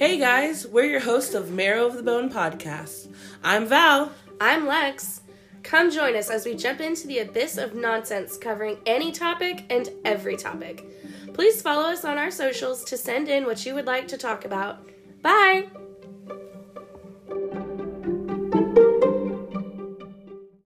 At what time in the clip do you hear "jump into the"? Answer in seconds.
6.54-7.18